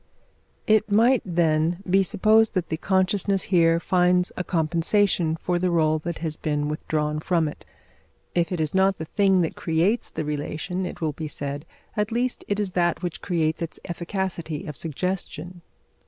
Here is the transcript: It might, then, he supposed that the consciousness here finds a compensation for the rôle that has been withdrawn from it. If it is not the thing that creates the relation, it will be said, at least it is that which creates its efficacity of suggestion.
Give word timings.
It 0.65 0.89
might, 0.91 1.21
then, 1.23 1.83
he 1.87 2.01
supposed 2.01 2.55
that 2.55 2.69
the 2.69 2.77
consciousness 2.77 3.43
here 3.53 3.79
finds 3.79 4.31
a 4.35 4.43
compensation 4.43 5.35
for 5.35 5.59
the 5.59 5.67
rôle 5.67 6.01
that 6.01 6.17
has 6.25 6.37
been 6.37 6.69
withdrawn 6.69 7.19
from 7.19 7.47
it. 7.47 7.67
If 8.33 8.51
it 8.51 8.59
is 8.59 8.73
not 8.73 8.97
the 8.97 9.05
thing 9.05 9.41
that 9.41 9.55
creates 9.55 10.09
the 10.09 10.25
relation, 10.25 10.87
it 10.87 11.01
will 11.01 11.13
be 11.13 11.27
said, 11.27 11.67
at 11.95 12.11
least 12.11 12.43
it 12.47 12.59
is 12.59 12.71
that 12.71 13.03
which 13.03 13.21
creates 13.21 13.61
its 13.61 13.79
efficacity 13.85 14.65
of 14.65 14.75
suggestion. 14.75 15.61